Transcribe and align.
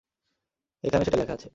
এখানে 0.83 1.03
সেটা 1.05 1.17
লেখা 1.17 1.33
আছে। 1.33 1.47